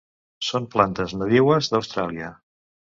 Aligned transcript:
Són 0.47 0.65
plantes 0.77 1.15
nadiues 1.21 1.71
d'Austràlia. 1.75 2.35